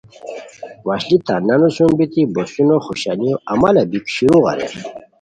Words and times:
وشلی 0.87 1.17
تان 1.25 1.41
نانو 1.47 1.69
سُم 1.75 1.91
بیتی 1.97 2.21
بوسونو 2.33 2.75
خوشانیو 2.85 3.35
امالہ 3.51 3.83
بیک 3.91 4.05
شروع 4.15 4.41
اریر 4.51 4.73